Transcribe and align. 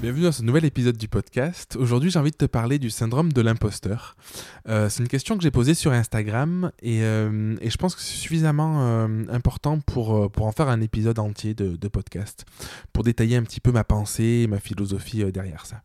Bienvenue 0.00 0.22
dans 0.22 0.32
ce 0.32 0.44
nouvel 0.44 0.64
épisode 0.64 0.96
du 0.96 1.08
podcast. 1.08 1.74
Aujourd'hui, 1.74 2.08
j'ai 2.08 2.20
envie 2.20 2.30
de 2.30 2.36
te 2.36 2.44
parler 2.44 2.78
du 2.78 2.88
syndrome 2.88 3.32
de 3.32 3.40
l'imposteur. 3.40 4.16
Euh, 4.68 4.88
c'est 4.88 5.02
une 5.02 5.08
question 5.08 5.36
que 5.36 5.42
j'ai 5.42 5.50
posée 5.50 5.74
sur 5.74 5.90
Instagram 5.90 6.70
et, 6.82 7.02
euh, 7.02 7.56
je 7.60 7.76
pense 7.78 7.96
que 7.96 8.00
c'est 8.00 8.14
suffisamment 8.14 8.76
euh, 8.80 9.24
important 9.28 9.80
pour, 9.80 10.30
pour 10.30 10.46
en 10.46 10.52
faire 10.52 10.68
un 10.68 10.80
épisode 10.82 11.18
entier 11.18 11.54
de, 11.54 11.88
podcast, 11.88 12.46
pour 12.92 13.02
détailler 13.02 13.36
un 13.36 13.42
petit 13.42 13.60
peu 13.60 13.72
ma 13.72 13.82
pensée 13.82 14.46
ma 14.48 14.60
philosophie 14.60 15.24
derrière 15.32 15.66
ça. 15.66 15.82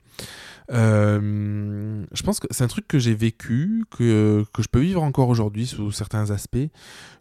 Je 0.70 2.23
pense 2.23 2.39
que 2.39 2.48
c'est 2.52 2.64
un 2.64 2.68
truc 2.68 2.88
que 2.88 3.00
j'ai 3.00 3.16
vécu, 3.16 3.84
que, 3.89 4.45
que 4.54 4.61
je 4.61 4.68
peux 4.68 4.80
vivre 4.80 5.02
encore 5.02 5.30
aujourd'hui 5.30 5.66
sous 5.66 5.91
certains 5.91 6.30
aspects. 6.32 6.70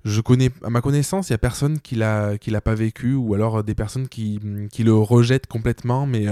Je 0.05 0.21
connais, 0.21 0.51
à 0.65 0.71
ma 0.71 0.81
connaissance, 0.81 1.29
il 1.29 1.33
y 1.33 1.35
a 1.35 1.39
personne 1.39 1.81
qui 1.81 1.95
l'a, 1.95 2.35
l'a 2.47 2.61
pas 2.61 2.75
vécu, 2.75 3.15
ou 3.15 3.35
alors 3.35 3.63
des 3.65 3.75
personnes 3.75 4.09
qui, 4.09 4.41
qui 4.71 4.85
le 4.85 4.95
rejettent 4.95 5.47
complètement, 5.47 6.07
mais, 6.07 6.27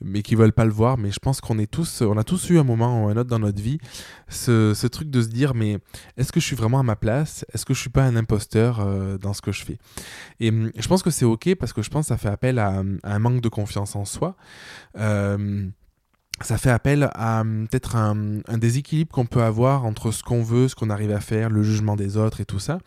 mais 0.00 0.22
qui 0.22 0.34
veulent 0.34 0.52
pas 0.52 0.64
le 0.64 0.72
voir. 0.72 0.98
Mais 0.98 1.10
je 1.10 1.18
pense 1.18 1.40
qu'on 1.40 1.58
est 1.58 1.70
tous, 1.70 2.02
on 2.02 2.16
a 2.16 2.24
tous 2.24 2.50
eu 2.50 2.58
un 2.58 2.64
moment 2.64 3.04
ou 3.04 3.08
un 3.08 3.16
autre 3.16 3.30
dans 3.30 3.38
notre 3.38 3.62
vie, 3.62 3.78
ce, 4.28 4.86
truc 4.86 5.10
de 5.10 5.22
se 5.22 5.28
dire, 5.28 5.54
mais 5.54 5.78
est-ce 6.16 6.32
que 6.32 6.40
je 6.40 6.46
suis 6.46 6.56
vraiment 6.56 6.80
à 6.80 6.82
ma 6.82 6.96
place? 6.96 7.44
Est-ce 7.52 7.64
que 7.64 7.74
je 7.74 7.80
suis 7.80 7.90
pas 7.90 8.04
un 8.04 8.16
imposteur 8.16 8.80
euh, 8.80 9.18
dans 9.18 9.32
ce 9.32 9.42
que 9.42 9.52
je 9.52 9.64
fais? 9.64 9.78
Et 10.40 10.50
hum, 10.50 10.70
je 10.76 10.88
pense 10.88 11.02
que 11.02 11.10
c'est 11.10 11.24
ok 11.24 11.54
parce 11.54 11.72
que 11.72 11.82
je 11.82 11.90
pense 11.90 12.06
que 12.06 12.08
ça 12.08 12.16
fait 12.16 12.28
appel 12.28 12.58
à, 12.58 12.82
à 13.02 13.14
un 13.14 13.18
manque 13.18 13.40
de 13.40 13.48
confiance 13.48 13.96
en 13.96 14.04
soi. 14.04 14.36
Euh, 14.98 15.66
ça 16.40 16.58
fait 16.58 16.70
appel 16.70 17.08
à 17.14 17.42
hum, 17.42 17.68
peut-être 17.68 17.96
un, 17.96 18.14
déséquilibre 18.58 19.12
qu'on 19.12 19.26
peut 19.26 19.42
avoir 19.42 19.84
entre 19.84 20.10
ce 20.10 20.22
qu'on 20.22 20.42
veut, 20.42 20.68
ce 20.68 20.74
qu'on 20.74 20.90
arrive 20.90 21.12
à 21.12 21.20
faire, 21.20 21.50
le 21.50 21.62
jugement 21.62 21.96
des 21.96 22.16
autres 22.16 22.40
et 22.40 22.44
tout 22.44 22.58
ça. 22.58 22.78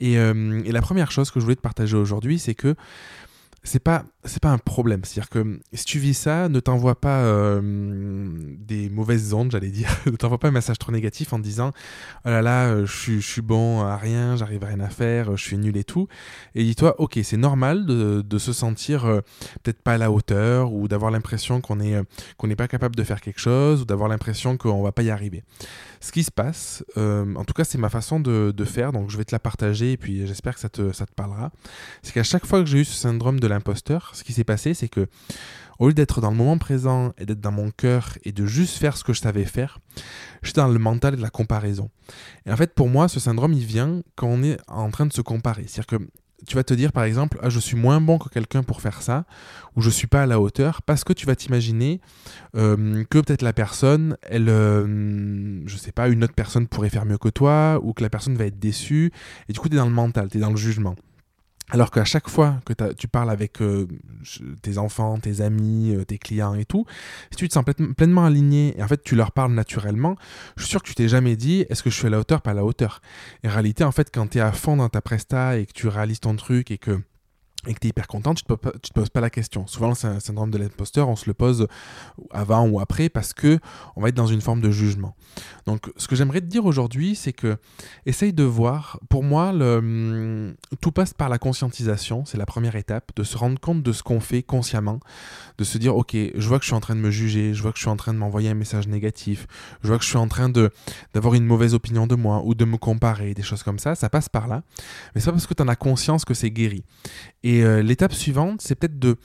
Et 0.00 0.16
la 0.16 0.80
première 0.80 1.10
chose 1.10 1.30
que 1.30 1.40
je 1.40 1.44
voulais 1.44 1.56
te 1.56 1.60
partager 1.60 1.96
aujourd'hui, 1.96 2.38
c'est 2.38 2.54
que 2.54 2.74
c'est 3.68 3.78
pas 3.78 4.04
c'est 4.24 4.42
pas 4.42 4.50
un 4.50 4.58
problème. 4.58 5.02
C'est 5.04 5.20
à 5.20 5.22
dire 5.22 5.30
que 5.30 5.60
si 5.72 5.84
tu 5.84 5.98
vis 5.98 6.14
ça 6.14 6.48
ne 6.48 6.58
t'envoie 6.60 7.00
pas 7.00 7.20
euh, 7.20 7.60
des 8.58 8.88
mauvaises 8.90 9.34
ondes 9.34 9.50
j'allais 9.50 9.70
dire. 9.70 9.88
Ne 10.08 10.16
t'envoie 10.16 10.38
pas 10.38 10.48
un 10.48 10.52
message 10.52 10.78
trop 10.78 10.90
négatif 10.90 11.32
en 11.32 11.38
disant 11.38 11.72
oh 12.24 12.28
là 12.28 12.40
là 12.40 12.68
euh, 12.68 12.86
je 12.86 13.18
suis 13.20 13.42
bon 13.42 13.82
à 13.82 13.96
rien 13.96 14.36
j'arrive 14.36 14.64
à 14.64 14.68
rien 14.68 14.80
à 14.80 14.88
faire 14.88 15.36
je 15.36 15.42
suis 15.44 15.58
nul 15.58 15.76
et 15.76 15.84
tout 15.84 16.08
et 16.54 16.64
dis-toi 16.64 16.94
ok 16.98 17.18
c'est 17.22 17.36
normal 17.36 17.84
de, 17.84 18.22
de 18.22 18.38
se 18.38 18.52
sentir 18.52 19.04
euh, 19.04 19.20
peut-être 19.62 19.82
pas 19.82 19.94
à 19.94 19.98
la 19.98 20.10
hauteur 20.10 20.72
ou 20.72 20.88
d'avoir 20.88 21.10
l'impression 21.10 21.60
qu'on 21.60 21.78
est 21.78 21.94
euh, 21.94 22.02
qu'on 22.38 22.46
n'est 22.46 22.56
pas 22.56 22.68
capable 22.68 22.96
de 22.96 23.04
faire 23.04 23.20
quelque 23.20 23.40
chose 23.40 23.82
ou 23.82 23.84
d'avoir 23.84 24.08
l'impression 24.08 24.56
qu'on 24.56 24.82
va 24.82 24.92
pas 24.92 25.02
y 25.02 25.10
arriver. 25.10 25.44
Ce 26.00 26.10
qui 26.10 26.24
se 26.24 26.30
passe 26.30 26.84
euh, 26.96 27.34
en 27.34 27.44
tout 27.44 27.54
cas 27.54 27.64
c'est 27.64 27.78
ma 27.78 27.90
façon 27.90 28.18
de, 28.18 28.52
de 28.56 28.64
faire 28.64 28.92
donc 28.92 29.10
je 29.10 29.18
vais 29.18 29.24
te 29.24 29.34
la 29.34 29.38
partager 29.38 29.92
et 29.92 29.96
puis 29.96 30.26
j'espère 30.26 30.54
que 30.54 30.60
ça 30.60 30.70
te 30.70 30.92
ça 30.92 31.04
te 31.04 31.12
parlera. 31.12 31.50
C'est 32.02 32.12
qu'à 32.12 32.22
chaque 32.22 32.46
fois 32.46 32.60
que 32.60 32.66
j'ai 32.66 32.78
eu 32.78 32.84
ce 32.84 32.94
syndrome 32.94 33.40
de 33.40 33.46
l'imposteur, 33.58 34.12
ce 34.14 34.24
qui 34.24 34.32
s'est 34.32 34.44
passé, 34.44 34.74
c'est 34.74 34.88
que 34.88 35.08
au 35.78 35.88
lieu 35.88 35.94
d'être 35.94 36.20
dans 36.20 36.30
le 36.30 36.36
moment 36.36 36.58
présent 36.58 37.12
et 37.18 37.26
d'être 37.26 37.40
dans 37.40 37.52
mon 37.52 37.70
cœur 37.70 38.18
et 38.24 38.32
de 38.32 38.46
juste 38.46 38.78
faire 38.78 38.96
ce 38.96 39.04
que 39.04 39.12
je 39.12 39.20
savais 39.20 39.44
faire, 39.44 39.78
j'étais 40.42 40.60
dans 40.60 40.68
le 40.68 40.78
mental 40.78 41.14
et 41.14 41.16
de 41.16 41.22
la 41.22 41.30
comparaison. 41.30 41.90
Et 42.46 42.52
en 42.52 42.56
fait, 42.56 42.74
pour 42.74 42.88
moi, 42.88 43.08
ce 43.08 43.20
syndrome, 43.20 43.52
il 43.52 43.64
vient 43.64 44.02
quand 44.16 44.26
on 44.26 44.42
est 44.42 44.58
en 44.66 44.90
train 44.90 45.06
de 45.06 45.12
se 45.12 45.20
comparer. 45.20 45.64
C'est-à-dire 45.68 45.86
que 45.86 46.08
tu 46.46 46.54
vas 46.54 46.62
te 46.62 46.74
dire 46.74 46.92
par 46.92 47.04
exemple, 47.04 47.38
ah, 47.42 47.48
je 47.48 47.58
suis 47.58 47.76
moins 47.76 48.00
bon 48.00 48.18
que 48.18 48.28
quelqu'un 48.28 48.62
pour 48.62 48.80
faire 48.80 49.02
ça, 49.02 49.24
ou 49.76 49.82
je 49.82 49.90
suis 49.90 50.06
pas 50.06 50.22
à 50.22 50.26
la 50.26 50.40
hauteur, 50.40 50.82
parce 50.82 51.04
que 51.04 51.12
tu 51.12 51.26
vas 51.26 51.34
t'imaginer 51.34 52.00
euh, 52.56 53.04
que 53.10 53.18
peut-être 53.18 53.42
la 53.42 53.52
personne, 53.52 54.16
elle, 54.22 54.48
euh, 54.48 55.66
je 55.66 55.76
sais 55.76 55.92
pas, 55.92 56.08
une 56.08 56.22
autre 56.22 56.34
personne 56.34 56.68
pourrait 56.68 56.90
faire 56.90 57.04
mieux 57.06 57.18
que 57.18 57.28
toi, 57.28 57.80
ou 57.82 57.92
que 57.92 58.02
la 58.02 58.10
personne 58.10 58.36
va 58.36 58.46
être 58.46 58.58
déçue, 58.58 59.12
et 59.48 59.52
du 59.52 59.58
coup 59.58 59.68
tu 59.68 59.74
es 59.74 59.78
dans 59.78 59.86
le 59.86 59.92
mental, 59.92 60.28
tu 60.28 60.38
es 60.38 60.40
dans 60.40 60.50
le 60.50 60.56
jugement. 60.56 60.94
Alors 61.70 61.90
qu'à 61.90 62.04
chaque 62.04 62.28
fois 62.28 62.60
que 62.64 62.92
tu 62.94 63.08
parles 63.08 63.30
avec 63.30 63.60
euh, 63.60 63.86
tes 64.62 64.78
enfants, 64.78 65.18
tes 65.18 65.42
amis, 65.42 65.94
euh, 65.94 66.04
tes 66.04 66.18
clients 66.18 66.54
et 66.54 66.64
tout, 66.64 66.86
si 67.30 67.36
tu 67.36 67.48
te 67.48 67.52
sens 67.52 67.64
pleinement 67.96 68.24
aligné 68.24 68.78
et 68.78 68.82
en 68.82 68.88
fait 68.88 69.02
tu 69.02 69.14
leur 69.14 69.32
parles 69.32 69.52
naturellement, 69.52 70.16
je 70.56 70.62
suis 70.62 70.70
sûr 70.70 70.82
que 70.82 70.88
tu 70.88 70.94
t'es 70.94 71.08
jamais 71.08 71.36
dit 71.36 71.66
est-ce 71.68 71.82
que 71.82 71.90
je 71.90 71.96
suis 71.96 72.06
à 72.06 72.10
la 72.10 72.18
hauteur, 72.18 72.40
pas 72.40 72.52
à 72.52 72.54
la 72.54 72.64
hauteur. 72.64 73.00
Et 73.42 73.48
en 73.48 73.52
réalité, 73.52 73.84
en 73.84 73.92
fait, 73.92 74.10
quand 74.12 74.28
tu 74.28 74.38
es 74.38 74.40
à 74.40 74.52
fond 74.52 74.76
dans 74.76 74.88
ta 74.88 75.02
presta 75.02 75.58
et 75.58 75.66
que 75.66 75.72
tu 75.72 75.88
réalises 75.88 76.20
ton 76.20 76.34
truc 76.36 76.70
et 76.70 76.78
que 76.78 77.00
et 77.66 77.74
que 77.74 77.80
tu 77.80 77.88
es 77.88 77.90
hyper 77.90 78.06
content, 78.06 78.34
tu 78.34 78.44
tu 78.44 78.90
te 78.90 78.94
poses 78.94 79.08
pas 79.08 79.20
la 79.20 79.30
question. 79.30 79.66
Souvent, 79.66 79.94
c'est 79.94 80.06
un 80.06 80.20
syndrome 80.20 80.50
de 80.50 80.58
l'imposteur, 80.58 81.08
on 81.08 81.16
se 81.16 81.26
le 81.26 81.34
pose 81.34 81.66
avant 82.30 82.66
ou 82.68 82.78
après 82.78 83.08
parce 83.08 83.32
que 83.32 83.58
on 83.96 84.00
va 84.00 84.10
être 84.10 84.14
dans 84.14 84.26
une 84.26 84.40
forme 84.40 84.60
de 84.60 84.70
jugement. 84.70 85.16
Donc, 85.66 85.90
ce 85.96 86.06
que 86.06 86.14
j'aimerais 86.14 86.40
te 86.40 86.46
dire 86.46 86.66
aujourd'hui, 86.66 87.16
c'est 87.16 87.32
que 87.32 87.56
essaye 88.06 88.32
de 88.32 88.44
voir. 88.44 89.00
Pour 89.08 89.24
moi, 89.24 89.52
le, 89.52 90.56
tout 90.80 90.92
passe 90.92 91.14
par 91.14 91.28
la 91.28 91.38
conscientisation. 91.38 92.24
C'est 92.24 92.38
la 92.38 92.46
première 92.46 92.76
étape, 92.76 93.10
de 93.16 93.24
se 93.24 93.36
rendre 93.36 93.58
compte 93.60 93.82
de 93.82 93.92
ce 93.92 94.02
qu'on 94.02 94.20
fait 94.20 94.42
consciemment, 94.42 95.00
de 95.58 95.64
se 95.64 95.78
dire, 95.78 95.96
ok, 95.96 96.14
je 96.14 96.48
vois 96.48 96.58
que 96.58 96.64
je 96.64 96.68
suis 96.68 96.76
en 96.76 96.80
train 96.80 96.94
de 96.94 97.00
me 97.00 97.10
juger, 97.10 97.54
je 97.54 97.62
vois 97.62 97.72
que 97.72 97.78
je 97.78 97.82
suis 97.82 97.90
en 97.90 97.96
train 97.96 98.14
de 98.14 98.18
m'envoyer 98.18 98.50
un 98.50 98.54
message 98.54 98.86
négatif, 98.86 99.46
je 99.82 99.88
vois 99.88 99.98
que 99.98 100.04
je 100.04 100.08
suis 100.08 100.18
en 100.18 100.28
train 100.28 100.48
d'avoir 100.48 101.34
une 101.34 101.44
mauvaise 101.44 101.74
opinion 101.74 102.06
de 102.06 102.14
moi 102.14 102.42
ou 102.44 102.54
de 102.54 102.64
me 102.64 102.76
comparer, 102.76 103.34
des 103.34 103.42
choses 103.42 103.62
comme 103.62 103.78
ça. 103.78 103.94
Ça 103.94 104.08
passe 104.08 104.28
par 104.28 104.46
là, 104.46 104.62
mais 105.14 105.20
c'est 105.20 105.26
pas 105.26 105.32
parce 105.32 105.46
que 105.46 105.54
tu 105.54 105.62
en 105.62 105.68
as 105.68 105.76
conscience 105.76 106.24
que 106.24 106.34
c'est 106.34 106.50
guéri. 106.50 106.84
Euh, 107.48 107.82
l'étape 107.82 108.12
suivante, 108.12 108.60
c'est 108.60 108.74
peut-être 108.74 108.98
de, 108.98 109.16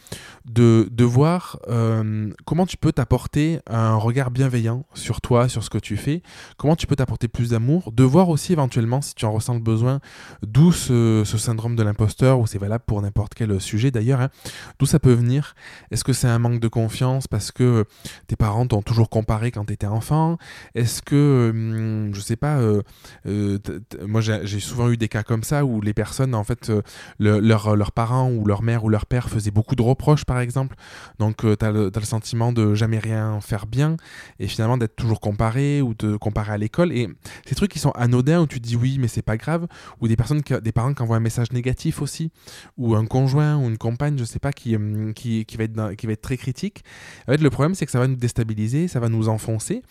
de, 0.46 0.88
de 0.92 1.04
voir 1.04 1.60
euh, 1.68 2.32
comment 2.46 2.66
tu 2.66 2.78
peux 2.78 2.92
t'apporter 2.92 3.60
un 3.68 3.96
regard 3.96 4.32
bienveillant 4.32 4.86
sur 4.94 5.20
toi, 5.20 5.50
sur 5.50 5.64
ce 5.64 5.70
que 5.70 5.78
tu 5.78 5.98
fais, 5.98 6.22
comment 6.58 6.76
tu 6.76 6.88
peux 6.88 6.96
t'apporter 6.96 7.28
plus 7.28 7.50
d'amour, 7.50 7.92
de 7.92 8.04
voir 8.04 8.30
aussi 8.30 8.54
éventuellement 8.54 9.02
si 9.02 9.16
tu 9.16 9.26
en 9.26 9.32
ressens 9.32 9.56
le 9.56 9.60
besoin, 9.60 10.00
d'où 10.42 10.72
ce, 10.72 11.24
syndrome 11.26 11.76
de 11.76 11.84
l'imposteur, 11.84 12.40
ou 12.40 12.48
c'est 12.48 12.60
valable 12.60 12.84
pour 12.86 13.02
n'importe 13.02 13.34
quel 13.34 13.60
sujet 13.60 13.92
d'ailleurs, 13.92 14.22
hein, 14.22 14.30
d'où 14.80 14.86
ça 14.86 15.00
peut 15.00 15.14
venir. 15.14 15.56
Est-ce 15.92 16.04
que 16.04 16.14
c'est 16.14 16.28
un 16.28 16.40
manque 16.40 16.60
de 16.60 16.68
confiance 16.68 17.28
parce 17.28 17.52
que 17.52 17.86
tes 18.28 18.36
parents 18.36 18.68
t'ont 18.68 18.82
toujours 18.84 19.10
comparé 19.10 19.52
quand 19.52 19.66
tu 19.66 19.74
étais 19.74 19.88
enfant? 19.88 20.38
Est-ce 20.76 21.02
que, 21.02 21.50
hum, 21.52 22.14
je 22.14 22.22
sais 22.22 22.36
pas, 22.36 22.58
euh, 22.58 22.84
euh, 23.26 23.58
moi 24.06 24.22
j'ai 24.22 24.60
souvent 24.60 24.90
eu 24.90 24.98
des 24.98 25.10
cas 25.10 25.24
comme 25.24 25.44
ça 25.44 25.66
où 25.66 25.82
les 25.82 25.94
personnes, 25.94 26.36
en 26.36 26.44
fait, 26.44 26.72
le, 27.20 27.40
leur, 27.40 27.76
leurs 27.76 27.92
parents 27.92 28.13
ou 28.22 28.46
leur 28.46 28.62
mère 28.62 28.84
ou 28.84 28.90
leur 28.90 29.06
père 29.06 29.30
faisaient 29.30 29.52
beaucoup 29.52 29.76
de 29.76 29.82
reproches 29.82 30.26
par 30.26 30.40
exemple. 30.40 30.76
Donc 31.20 31.44
euh, 31.44 31.56
tu 31.56 31.66
as, 31.66 31.72
le 31.72 31.92
sentiment 32.04 32.52
de 32.52 32.76
jamais 32.76 33.00
rien 33.00 33.40
faire 33.42 33.66
bien 33.66 33.98
et 34.40 34.48
finalement 34.48 34.78
d'être 34.78 34.96
toujours 34.96 35.20
comparé 35.20 35.82
ou 35.82 35.94
de 35.94 36.16
comparer 36.16 36.54
à 36.54 36.58
l'école. 36.58 36.92
Et 36.92 37.10
ces 37.46 37.56
trucs 37.56 37.72
qui 37.72 37.80
sont 37.80 37.92
anodins 37.92 38.42
où 38.42 38.48
tu 38.48 38.60
dis 38.60 38.76
oui 38.76 38.98
mais 39.00 39.08
c'est 39.08 39.22
pas 39.22 39.38
grave. 39.38 39.68
Ou 40.02 40.08
des 40.08 40.16
personnes 40.16 40.42
des 40.42 40.72
parents 40.72 40.94
qui 40.94 41.02
envoient 41.02 41.18
un 41.18 41.22
message 41.22 41.52
négatif 41.52 42.02
aussi. 42.02 42.32
Ou 42.78 42.96
un 42.96 43.06
conjoint 43.06 43.58
ou 43.58 43.68
une 43.68 43.78
compagne 43.78 44.18
je 44.18 44.24
sais 44.24 44.40
pas 44.40 44.52
qui, 44.52 44.76
qui, 45.16 45.46
qui 45.46 45.58
va, 45.58 45.64
être 45.64 45.94
qui 45.94 46.08
va 46.08 46.14
être 46.14 46.22
très 46.22 46.38
critique. 46.38 46.84
En 47.28 47.32
fait 47.32 47.42
le 47.42 47.50
problème 47.50 47.76
c'est 47.76 47.86
que 47.86 47.92
ça 47.92 48.00
va 48.00 48.08
nous 48.08 48.16
déstabiliser 48.16 48.88
ça 48.88 49.00
va 49.00 49.10
nous 49.10 49.30
enfoncer. 49.30 49.82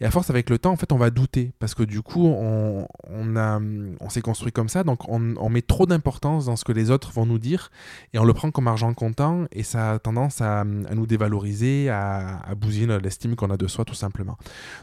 Et 0.00 0.04
à 0.04 0.10
force 0.10 0.30
avec 0.30 0.50
le 0.50 0.58
temps 0.58 0.72
en 0.72 0.76
fait 0.76 0.92
on 0.92 0.98
va 0.98 1.10
douter. 1.10 1.52
Parce 1.58 1.74
que 1.74 1.82
du 1.82 2.02
coup 2.02 2.26
on, 2.26 2.86
on, 3.08 3.36
a, 3.36 3.60
on 4.00 4.08
s'est 4.08 4.22
construit 4.22 4.52
comme 4.52 4.68
ça. 4.68 4.84
Donc 4.84 5.08
on, 5.08 5.34
on 5.36 5.48
met 5.48 5.62
trop 5.62 5.86
d'importance 5.86 6.46
dans 6.46 6.56
ce 6.56 6.64
que 6.64 6.72
les 6.72 6.90
autres 6.90 7.12
vont 7.12 7.26
nous 7.26 7.38
dire 7.38 7.70
et 8.12 8.18
on 8.18 8.24
le 8.24 8.32
prend 8.32 8.50
comme 8.50 8.68
argent 8.68 8.92
comptant 8.94 9.46
et 9.52 9.62
ça 9.62 9.92
a 9.92 9.98
tendance 9.98 10.40
à, 10.40 10.64
nous 10.64 11.06
dévaloriser, 11.06 11.88
à, 11.88 12.38
à 12.38 12.54
bousiller 12.54 12.98
l'estime 13.00 13.36
qu'on 13.36 13.50
a 13.50 13.56
de 13.56 13.66
soi 13.66 13.84
tout 13.84 13.94
simplement. 13.94 14.36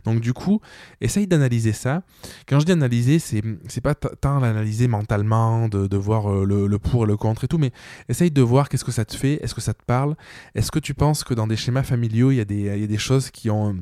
Donc 0.06 0.20
du 0.20 0.34
coup, 0.34 0.62
essaye 1.02 1.28
d'analyser 1.28 1.74
ça. 1.74 2.04
Quand 2.48 2.60
je 2.60 2.66
dis 2.66 2.72
analyser, 2.72 3.20
c'est, 3.20 3.44
c'est 3.68 3.82
pas 3.82 3.96
tant 3.96 4.40
l'analyser 4.40 4.88
mentalement, 4.88 5.70
de, 5.70 5.88
de 5.88 5.98
voir 5.98 6.32
euh, 6.32 6.46
le, 6.46 6.68
le, 6.68 6.80
pour 6.80 7.04
et 7.04 7.08
le 7.08 7.18
contre 7.18 7.44
et 7.46 7.48
tout, 7.48 7.58
mais 7.58 7.72
essaye 8.08 8.32
de 8.32 8.42
voir 8.42 8.70
qu'est-ce 8.70 8.86
que 8.86 8.92
ça 8.92 9.06
te 9.06 9.16
fait, 9.16 9.44
est-ce 9.44 9.56
que 9.56 9.62
ça 9.62 9.74
te 9.74 9.84
parle, 9.84 10.16
est-ce 10.56 10.72
que 10.72 10.80
tu 10.80 10.94
penses 10.94 11.24
que 11.24 11.34
dans 11.34 11.48
des 11.48 11.58
schémas 11.58 11.84
familiaux, 11.84 12.32
il 12.32 12.38
y 12.38 12.46
il 12.50 12.82
y 12.82 12.84
a 12.84 12.88
des 12.88 12.98
choses 12.98 13.30
qui 13.30 13.50
ont 13.50 13.78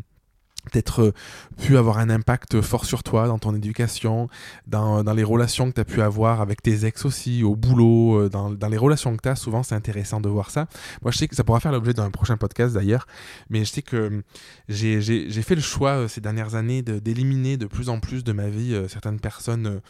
peut-être 0.69 1.01
euh, 1.01 1.13
pu 1.57 1.77
avoir 1.77 1.97
un 1.99 2.09
impact 2.09 2.61
fort 2.61 2.85
sur 2.85 3.03
toi 3.03 3.27
dans 3.27 3.39
ton 3.39 3.55
éducation, 3.55 4.29
dans, 4.67 5.03
dans 5.03 5.13
les 5.13 5.23
relations 5.23 5.69
que 5.69 5.75
tu 5.75 5.81
as 5.81 5.85
pu 5.85 6.01
avoir 6.01 6.41
avec 6.41 6.61
tes 6.61 6.85
ex 6.85 7.05
aussi, 7.05 7.43
au 7.43 7.55
boulot, 7.55 8.19
euh, 8.19 8.29
dans, 8.29 8.51
dans 8.51 8.67
les 8.67 8.77
relations 8.77 9.15
que 9.15 9.21
tu 9.21 9.29
as, 9.29 9.35
souvent 9.35 9.63
c'est 9.63 9.75
intéressant 9.75 10.21
de 10.21 10.29
voir 10.29 10.49
ça. 10.49 10.67
Moi 11.01 11.11
je 11.11 11.17
sais 11.17 11.27
que 11.27 11.35
ça 11.35 11.43
pourra 11.43 11.59
faire 11.59 11.71
l'objet 11.71 11.93
d'un 11.93 12.11
prochain 12.11 12.37
podcast 12.37 12.73
d'ailleurs, 12.73 13.07
mais 13.49 13.59
je 13.59 13.71
sais 13.71 13.81
que 13.81 13.95
euh, 13.95 14.21
j'ai 14.69 15.41
fait 15.41 15.55
le 15.55 15.61
choix 15.61 16.07
ces 16.07 16.21
dernières 16.21 16.55
années 16.55 16.81
d'éliminer 16.81 17.57
de, 17.57 17.65
de, 17.65 17.69
plus 17.69 17.89
en 17.89 17.99
plus 17.99 18.23
de 18.23 18.31
ma 18.31 18.47
vie 18.49 18.79
certaines 18.87 19.19
personnes 19.19 19.81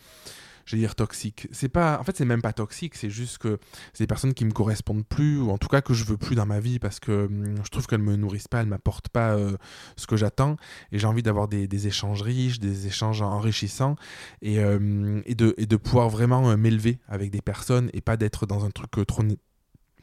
je 0.68 0.76
vais 0.76 0.82
dire 0.82 0.96
toxique. 0.96 1.48
C'est 1.52 1.70
pas, 1.70 1.98
en 1.98 2.04
fait, 2.04 2.18
c'est 2.18 2.26
même 2.26 2.42
pas 2.42 2.52
toxique, 2.52 2.96
c'est 2.96 3.10
juste 3.10 3.38
que 3.38 3.58
c'est 3.94 4.04
des 4.04 4.08
personnes 4.08 4.34
qui 4.34 4.44
me 4.44 4.52
correspondent 4.52 5.06
plus, 5.08 5.40
ou 5.40 5.50
en 5.50 5.58
tout 5.58 5.70
cas 5.70 5.82
que 5.82 5.94
je 5.94 6.04
veux 6.04 6.18
plus 6.18 6.36
dans 6.36 6.46
ma 6.46 6.60
vie 6.60 6.78
parce 6.78 7.00
que 7.00 7.26
hum, 7.26 7.56
je 7.64 7.70
trouve 7.70 7.88
qu'elles 7.88 8.02
me 8.02 8.18
nourrissent 8.18 8.50
pas, 8.50 8.60
elles 8.60 8.68
m'apportent 8.68 9.08
pas 9.08 9.34
euh, 9.36 9.56
ce 9.96 10.08
que 10.08 10.18
j'attends, 10.18 10.58
et 10.92 11.00
j'ai 11.00 11.08
envie 11.08 11.24
d'avoir 11.24 11.48
des, 11.48 11.88
échanges 11.88 12.22
riches, 12.22 12.60
des 12.60 12.86
échanges 12.86 13.22
enrichissants, 13.22 13.96
et, 14.42 14.60
euh, 14.60 15.22
et, 15.26 15.36
de, 15.36 15.76
pouvoir 15.78 16.10
vraiment 16.10 16.50
euh, 16.50 16.58
m'élever 16.58 17.00
avec 17.08 17.32
des 17.32 17.42
personnes 17.42 17.90
et 17.94 18.02
pas 18.02 18.18
d'être 18.18 18.46
dans 18.46 18.66
un 18.66 18.70
truc 18.70 18.92
trop, 19.08 19.24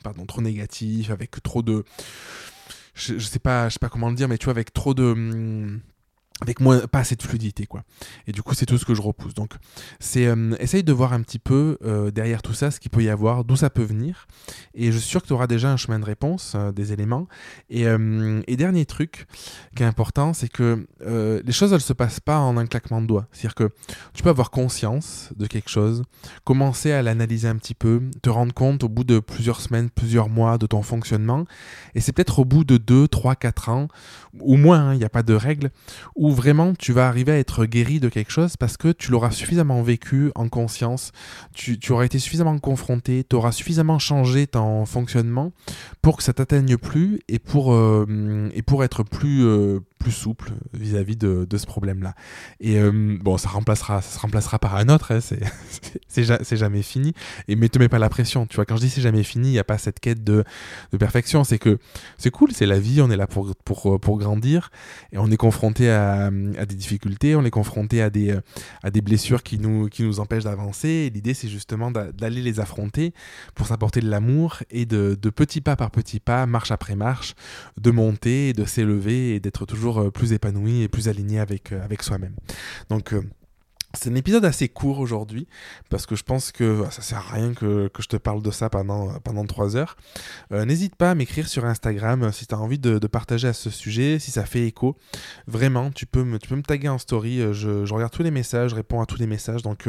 pardon, 0.03 0.25
trop 0.25 0.41
négatif, 0.41 1.11
avec 1.11 1.43
trop 1.43 1.63
de, 1.63 1.85
je, 2.95 3.19
je 3.19 3.27
sais 3.27 3.39
pas, 3.39 3.69
je 3.69 3.75
sais 3.75 3.79
pas 3.79 3.91
comment 3.91 4.09
le 4.09 4.17
dire, 4.17 4.29
mais 4.29 4.39
tu 4.39 4.45
vois, 4.45 4.53
avec 4.53 4.73
trop 4.73 4.95
de 4.95 5.05
hum, 5.05 5.83
avec 6.41 6.61
moins 6.61 6.81
pas 6.87 6.99
assez 7.01 7.15
de 7.15 7.23
fluidité 7.23 7.67
quoi. 7.67 7.85
Et 8.27 8.33
du 8.33 8.43
coup 8.43 8.55
c'est 8.55 8.67
tout 8.67 8.77
ce 8.77 8.85
que 8.85 8.95
je 8.95 9.03
repousse. 9.03 9.35
Donc 9.35 9.53
c'est 10.01 10.27
euh, 10.27 10.55
essaye 10.59 10.83
de 10.83 10.93
voir 10.93 11.13
un 11.13 11.23
petit 11.23 11.39
peu 11.39 11.79
euh, 11.85 12.11
derrière 12.11 12.43
tout 12.43 12.55
ça 12.55 12.71
ce 12.71 12.81
qu'il 12.81 12.91
peut 12.91 13.03
y 13.03 13.09
avoir 13.09 13.45
d'où 13.45 13.57
ça 13.57 13.71
peut 13.71 13.85
venir. 13.85 14.27
Et 14.75 14.91
je 14.91 14.99
suis 14.99 15.09
sûr 15.09 15.23
que 15.23 15.29
tu 15.29 15.33
auras 15.33 15.47
déjà 15.47 15.71
un 15.71 15.77
chemin 15.77 15.99
de 15.99 16.05
réponse 16.05 16.55
euh, 16.57 16.73
des 16.73 16.93
éléments. 16.93 17.29
Et, 17.71 17.85
et, 18.47 18.57
dernier 18.57 18.87
truc 18.87 19.27
qui 19.77 19.83
est 19.83 19.87
important 19.87 20.33
c'est 20.33 20.49
que 20.49 20.87
les 21.01 21.53
choses 21.53 21.73
elles 21.73 21.81
se 21.81 21.93
passent 21.93 22.21
pas 22.21 22.39
en 22.39 22.57
un 22.57 22.67
claquement 22.67 23.01
de 23.01 23.07
doigts. 23.07 23.27
C'est 23.33 23.41
à 23.41 23.43
dire 23.43 23.55
que 23.55 23.71
tu 24.15 24.23
peux 24.23 24.31
avoir 24.31 24.51
conscience 24.51 25.31
de 25.37 25.47
quelque 25.47 25.69
chose 25.69 26.03
commencer 26.45 26.93
à 26.93 27.03
l'analyser 27.03 27.49
un 27.49 27.57
petit 27.57 27.75
peu 27.75 28.01
te 28.23 28.31
rendre 28.31 28.55
compte 28.55 28.85
au 28.85 28.89
bout 28.89 29.05
de 29.05 29.19
plusieurs 29.19 29.61
semaines 29.61 29.91
plusieurs 29.91 30.29
mois 30.29 30.59
de 30.59 30.67
ton 30.67 30.83
fonctionnement. 30.83 31.45
Et 31.95 32.01
c'est 32.01 32.13
peut-être 32.13 32.39
au 32.39 32.45
bout 32.45 32.65
de 32.65 32.77
2 32.77 33.09
3 33.09 33.37
4 33.37 33.69
ans 33.69 33.89
ou 34.41 34.57
moins 34.57 34.89
hein, 34.89 34.95
il 34.95 34.99
n'y 34.99 35.05
a 35.05 35.11
pas 35.11 35.23
de 35.23 35.35
règle 35.35 35.71
où 36.17 36.24
vraiment 36.31 36.75
tu 36.75 36.93
vas 36.93 37.09
arriver 37.09 37.33
à 37.33 37.39
être 37.39 37.67
guéri 37.67 38.01
de 38.01 38.09
quelque 38.09 38.31
chose 38.31 38.57
parce 38.57 38.77
que 38.77 38.93
tu 38.93 39.11
l'auras 39.11 39.31
suffisamment 39.31 39.83
vécu 39.83 40.31
en 40.35 40.49
conscience, 40.49 41.13
tu, 41.55 41.79
auras 41.91 42.05
été 42.05 42.19
suffisamment 42.19 42.59
confronté, 42.59 43.25
tu 43.29 43.37
auras 43.37 43.53
suffisamment 43.53 43.99
changé 43.99 44.47
ton 44.47 44.87
fonctionnement 44.87 45.53
pour 46.03 46.17
que 46.17 46.23
ça 46.23 46.33
t'atteigne 46.33 46.77
plus 46.77 47.21
et 47.29 47.39
pour, 47.39 47.73
euh, 47.73 48.49
et 48.55 48.63
pour 48.63 48.85
être 48.85 49.03
plus, 49.03 49.45
euh, 49.45 49.81
plus 49.99 50.13
souple 50.13 50.53
vis-à-vis 50.73 51.17
de, 51.17 51.57
ce 51.57 51.67
problème-là. 51.67 52.15
Et 52.61 52.79
euh, 52.79 53.17
bon, 53.21 53.39
ça 53.39 53.49
remplacera, 53.49 54.03
ça 54.03 54.17
se 54.17 54.19
remplacera 54.19 54.59
par 54.59 54.77
un 54.77 54.89
autre, 54.89 55.13
hein, 55.13 55.21
c'est 56.09 56.57
jamais 56.57 56.83
fini. 56.83 57.15
Et 57.49 57.57
mais 57.57 57.69
te 57.69 57.79
mets 57.79 57.89
pas 57.89 57.99
la 57.99 58.09
pression, 58.09 58.47
tu 58.47 58.57
vois. 58.57 58.65
Quand 58.65 58.77
je 58.77 58.83
dis 58.83 58.91
c'est 58.91 59.01
jamais 59.01 59.23
fini, 59.23 59.49
il 59.49 59.53
n'y 59.53 59.59
a 59.59 59.65
pas 59.65 59.79
cette 59.79 60.01
quête 60.01 60.23
de, 60.23 60.45
de 60.93 60.97
perfection. 60.97 61.45
C'est 61.45 61.59
que 61.59 61.79
c'est 62.19 62.31
cool, 62.31 62.53
c'est 62.53 62.67
la 62.67 62.79
vie, 62.79 63.01
on 63.01 63.11
est 63.11 63.17
là 63.17 63.27
pour, 63.27 63.55
pour, 63.65 63.99
pour 64.01 64.19
grandir 64.19 64.71
et 65.13 65.19
on 65.19 65.31
est 65.31 65.37
confronté 65.37 65.91
à, 65.91 66.14
à, 66.15 66.67
des 66.67 66.75
difficultés, 66.75 67.37
on 67.37 67.45
est 67.45 67.51
confronté 67.51 68.03
à 68.03 68.11
des, 68.11 68.37
à 68.83 68.91
des 68.91 69.01
blessures 69.01 69.43
qui 69.43 69.59
nous, 69.59 69.89
qui 69.89 70.03
nous 70.03 70.21
empêchent 70.21 70.45
d'avancer. 70.45 71.11
L'idée, 71.13 71.35
c'est 71.35 71.49
justement 71.49 71.91
d'aller 71.91 72.43
les 72.43 72.61
affronter 72.61 73.13
pour 73.55 73.67
s'apporter 73.67 74.01
de 74.01 74.09
l'amour 74.09 74.59
et 74.71 74.87
de, 74.87 75.19
de 75.21 75.31
petit 75.31 75.61
pas 75.61 75.77
par 75.77 75.91
petit 75.91 76.21
pas, 76.21 76.47
marche 76.47 76.71
après 76.71 76.97
marche, 76.97 77.35
de 77.81 77.91
monter, 77.91 78.53
de 78.53 78.65
s'élever 78.65 79.35
et 79.35 79.41
d'être 79.41 79.67
toujours 79.67 80.01
euh, 80.01 80.11
plus 80.11 80.33
épanoui 80.33 80.83
et 80.83 80.89
plus 80.89 81.09
aligné 81.09 81.41
avec, 81.41 81.73
euh, 81.73 81.85
avec 81.85 82.03
soi-même. 82.03 82.35
Donc 82.89 83.13
euh, 83.13 83.23
c'est 83.95 84.11
un 84.11 84.15
épisode 84.15 84.45
assez 84.45 84.69
court 84.69 84.99
aujourd'hui 84.99 85.47
parce 85.91 86.07
que 86.07 86.17
je 86.17 86.23
pense 86.23 86.53
que 86.53 86.85
ça 86.91 87.03
sert 87.03 87.19
à 87.19 87.35
rien 87.35 87.55
que, 87.55 87.91
je 87.99 88.07
te 88.07 88.17
parle 88.17 88.43
de 88.43 88.51
ça 88.51 88.71
pendant, 88.71 89.19
pendant 89.21 89.45
3 89.45 89.77
heures. 89.77 89.97
N'hésite 90.51 90.97
pas 90.97 91.11
à 91.11 91.15
m'écrire 91.15 91.49
sur 91.49 91.65
Instagram 91.65 92.31
si 92.33 92.47
tu 92.47 92.55
as 92.55 92.59
envie 92.59 92.79
de, 92.79 92.99
partager 93.07 93.49
à 93.49 93.53
ce 93.53 93.71
sujet, 93.71 94.19
si 94.19 94.31
ça 94.31 94.45
fait 94.45 94.67
écho. 94.67 94.97
Vraiment, 95.47 95.91
tu 95.91 96.07
peux 96.07 96.25
me, 96.25 96.39
taguer 96.63 96.89
en 96.89 96.99
story. 96.99 97.41
Je, 97.53 97.93
regarde 97.93 98.13
tous 98.13 98.23
les 98.23 98.31
messages, 98.31 98.71
je 98.71 98.77
réponds 98.77 99.01
à 99.01 99.07
tous 99.07 99.19
les 99.19 99.27
messages. 99.27 99.63
Donc 99.63 99.89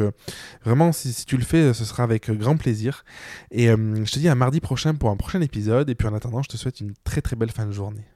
vraiment, 0.64 0.92
si, 0.92 1.12
si, 1.12 1.24
tu 1.24 1.36
le 1.36 1.44
fais, 1.44 1.74
ce 1.74 1.84
sera 1.84 2.02
avec 2.02 2.30
grand 2.30 2.56
plaisir. 2.56 3.04
Et 3.50 3.66
je 3.66 4.12
te 4.12 4.18
dis 4.18 4.28
à 4.28 4.34
mardi 4.34 4.60
prochain 4.60 4.94
pour 4.94 5.10
un 5.10 5.16
prochain 5.16 5.40
épisode. 5.40 5.90
Et 5.90 5.94
puis 5.94 6.08
en 6.08 6.14
attendant, 6.14 6.42
je 6.42 6.48
te 6.48 6.56
souhaite 6.56 6.80
une 6.80 6.94
très 7.04 7.22
très 7.22 7.36
belle 7.36 7.50
fin 7.50 7.66
de 7.66 7.72
journée. 7.72 8.15